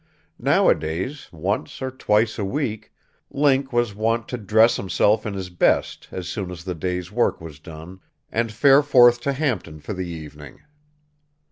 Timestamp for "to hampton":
9.21-9.79